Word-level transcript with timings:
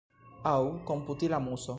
Aŭ 0.51 0.55
komputila 0.89 1.43
muso. 1.49 1.69